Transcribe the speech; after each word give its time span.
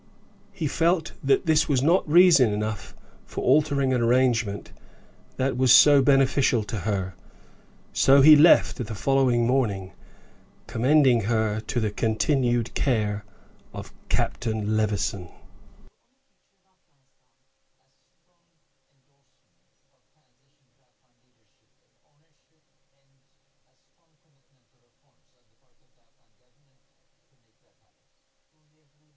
He 0.51 0.65
felt 0.67 1.13
that 1.23 1.45
this 1.45 1.69
was 1.69 1.83
not 1.83 2.07
reason 2.11 2.51
enough 2.51 2.95
for 3.23 3.43
altering 3.43 3.93
an 3.93 4.01
arrangement 4.01 4.71
that 5.37 5.55
was 5.57 5.71
so 5.71 6.01
beneficial 6.01 6.63
to 6.63 6.75
her; 6.79 7.13
so 7.93 8.21
he 8.21 8.35
left 8.35 8.79
her 8.79 8.83
the 8.83 8.95
following 8.95 9.45
morning, 9.45 9.91
commending 10.65 11.21
her 11.25 11.59
to 11.67 11.79
the 11.79 11.91
continued 11.91 12.73
care 12.73 13.23
of 13.75 13.93
Captain 14.09 14.75
Levison. 14.75 15.29